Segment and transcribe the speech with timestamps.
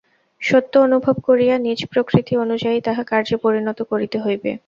[0.41, 4.51] সত্য অনুভব করিয়া নিজ প্রকৃতি অনুয়ায়ী তাহা কার্যে পরিণত করিতে হইবে।